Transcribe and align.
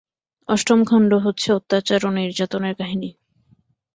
অষ্টম 0.49 0.79
খণ্ড 0.83 1.11
হচ্ছে 1.25 1.47
অত্যাচার 1.53 2.01
ও 2.05 2.09
নির্যাতনের 2.11 2.73
কাহিনী। 2.75 3.09